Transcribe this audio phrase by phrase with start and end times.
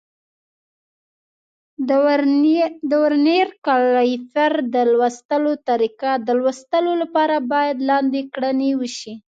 [2.91, 9.13] د ورنیر کالیپر د لوستلو طریقه: د لوستلو لپاره باید لاندې کړنې وشي.